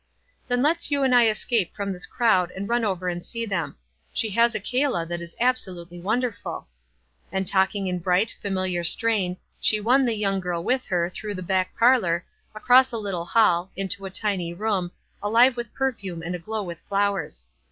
"Then 0.47 0.63
let's 0.63 0.89
you 0.89 1.03
and 1.03 1.13
I 1.13 1.27
escape 1.27 1.75
from 1.75 1.93
this 1.93 2.07
crowd 2.07 2.49
and 2.55 2.67
run 2.67 2.83
over 2.83 3.07
and 3.07 3.23
see 3.23 3.45
them. 3.45 3.75
She 4.11 4.31
has 4.31 4.55
a 4.55 4.59
calla 4.59 5.05
that 5.05 5.21
is 5.21 5.35
absolutely 5.39 5.99
wonderful." 6.01 6.67
And 7.31 7.45
talking 7.45 7.85
in 7.85 7.99
bright, 7.99 8.33
familiar 8.41 8.83
strain, 8.83 9.37
she 9.59 9.79
won 9.79 10.05
the 10.05 10.15
young 10.15 10.39
girl 10.39 10.63
with 10.63 10.85
her, 10.87 11.07
through 11.11 11.35
the 11.35 11.43
back 11.43 11.77
parlor, 11.77 12.25
across 12.55 12.91
a 12.91 12.97
little 12.97 13.25
hall, 13.25 13.69
into 13.75 14.07
a 14.07 14.09
tiny 14.09 14.55
room, 14.55 14.91
alive 15.21 15.55
with 15.55 15.71
perfume 15.75 16.23
and 16.23 16.33
aglow 16.33 16.63
with 16.63 16.79
flowers. 16.89 17.45